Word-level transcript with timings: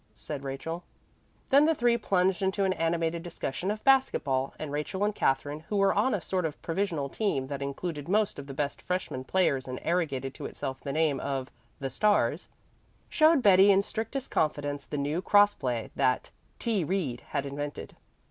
said 0.15 0.41
Rachel. 0.43 0.83
Then 1.51 1.65
the 1.65 1.75
three 1.75 1.95
plunged 1.95 2.41
into 2.41 2.63
an 2.65 2.73
animated 2.73 3.21
discussion 3.21 3.69
of 3.69 3.83
basket 3.83 4.23
ball, 4.23 4.55
and 4.57 4.71
Rachel 4.71 5.03
and 5.03 5.13
Katherine, 5.13 5.59
who 5.69 5.75
were 5.75 5.93
on 5.93 6.15
a 6.15 6.19
sort 6.21 6.43
of 6.43 6.59
provisional 6.63 7.07
team 7.07 7.45
that 7.49 7.61
included 7.61 8.09
most 8.09 8.39
of 8.39 8.47
the 8.47 8.53
best 8.55 8.81
freshman 8.81 9.23
players 9.23 9.67
and 9.67 9.79
arrogated 9.83 10.33
to 10.33 10.47
itself 10.47 10.81
the 10.81 10.91
name 10.91 11.19
of 11.19 11.51
"The 11.79 11.91
Stars," 11.91 12.49
showed 13.09 13.43
Betty 13.43 13.69
in 13.69 13.83
strictest 13.83 14.31
confidence 14.31 14.87
the 14.87 14.97
new 14.97 15.21
cross 15.21 15.53
play 15.53 15.91
that 15.95 16.31
"T. 16.57 16.83
Reed" 16.83 17.21
had 17.27 17.45
invented. 17.45 17.95